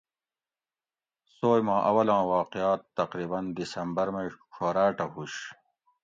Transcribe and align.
سوئ 1.35 1.61
ما 1.67 1.77
اولاں 1.89 2.23
واقعات 2.35 2.81
تقریباً 2.99 3.39
دسمبر 3.57 4.07
مئ 4.13 4.27
ڄھوراٹہ 4.51 5.05
ہُوش 5.13 5.33